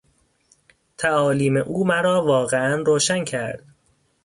تعالیم 0.97 1.57
او 1.57 1.87
مرا 1.87 2.25
واقعا 2.25 2.75
روشن 2.75 3.25
کرد. 3.25 3.63